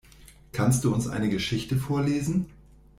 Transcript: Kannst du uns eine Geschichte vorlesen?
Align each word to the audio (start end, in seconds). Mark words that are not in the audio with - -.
Kannst 0.51 0.83
du 0.83 0.91
uns 0.95 1.07
eine 1.07 1.29
Geschichte 1.29 1.77
vorlesen? 1.77 2.47